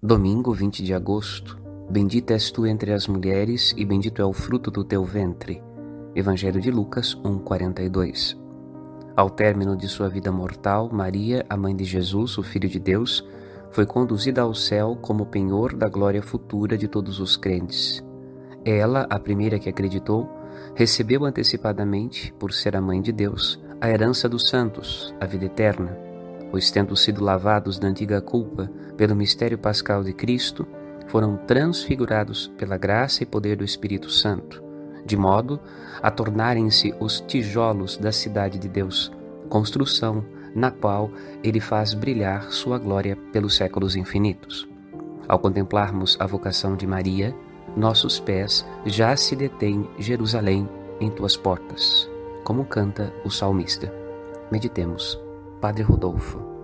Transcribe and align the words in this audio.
Domingo 0.00 0.52
20 0.52 0.84
de 0.84 0.94
agosto. 0.94 1.58
Bendita 1.90 2.32
és 2.32 2.52
tu 2.52 2.64
entre 2.64 2.92
as 2.92 3.08
mulheres, 3.08 3.74
e 3.76 3.84
bendito 3.84 4.22
é 4.22 4.24
o 4.24 4.32
fruto 4.32 4.70
do 4.70 4.84
teu 4.84 5.02
ventre. 5.02 5.60
Evangelho 6.14 6.60
de 6.60 6.70
Lucas 6.70 7.16
1,42. 7.16 8.38
Ao 9.16 9.28
término 9.28 9.76
de 9.76 9.88
sua 9.88 10.08
vida 10.08 10.30
mortal, 10.30 10.88
Maria, 10.92 11.44
a 11.50 11.56
mãe 11.56 11.74
de 11.74 11.82
Jesus, 11.82 12.38
o 12.38 12.44
Filho 12.44 12.68
de 12.68 12.78
Deus, 12.78 13.28
foi 13.72 13.84
conduzida 13.84 14.42
ao 14.42 14.54
céu 14.54 14.96
como 15.02 15.26
penhor 15.26 15.74
da 15.74 15.88
glória 15.88 16.22
futura 16.22 16.78
de 16.78 16.86
todos 16.86 17.18
os 17.18 17.36
crentes. 17.36 18.00
Ela, 18.64 19.04
a 19.10 19.18
primeira 19.18 19.58
que 19.58 19.68
acreditou, 19.68 20.30
recebeu 20.76 21.24
antecipadamente, 21.24 22.32
por 22.38 22.52
ser 22.52 22.76
a 22.76 22.80
mãe 22.80 23.02
de 23.02 23.10
Deus, 23.10 23.60
a 23.80 23.90
herança 23.90 24.28
dos 24.28 24.48
santos, 24.48 25.12
a 25.20 25.26
vida 25.26 25.46
eterna 25.46 26.07
pois 26.50 26.70
tendo 26.70 26.96
sido 26.96 27.22
lavados 27.22 27.78
da 27.78 27.88
antiga 27.88 28.20
culpa 28.20 28.70
pelo 28.96 29.14
mistério 29.14 29.58
pascal 29.58 30.02
de 30.02 30.12
Cristo, 30.12 30.66
foram 31.06 31.36
transfigurados 31.36 32.48
pela 32.58 32.76
graça 32.76 33.22
e 33.22 33.26
poder 33.26 33.56
do 33.56 33.64
Espírito 33.64 34.10
Santo, 34.10 34.62
de 35.04 35.16
modo 35.16 35.58
a 36.02 36.10
tornarem-se 36.10 36.94
os 37.00 37.20
tijolos 37.20 37.96
da 37.96 38.12
cidade 38.12 38.58
de 38.58 38.68
Deus, 38.68 39.10
construção 39.48 40.24
na 40.54 40.70
qual 40.70 41.10
ele 41.42 41.60
faz 41.60 41.94
brilhar 41.94 42.50
sua 42.50 42.78
glória 42.78 43.16
pelos 43.32 43.56
séculos 43.56 43.96
infinitos. 43.96 44.68
Ao 45.26 45.38
contemplarmos 45.38 46.16
a 46.20 46.26
vocação 46.26 46.76
de 46.76 46.86
Maria, 46.86 47.34
nossos 47.76 48.18
pés 48.18 48.64
já 48.84 49.14
se 49.16 49.36
detêm 49.36 49.88
Jerusalém 49.98 50.68
em 51.00 51.10
tuas 51.10 51.36
portas, 51.36 52.08
como 52.44 52.64
canta 52.64 53.12
o 53.24 53.30
salmista. 53.30 53.92
Meditemos 54.50 55.27
Padre 55.60 55.82
Rodolfo. 55.82 56.57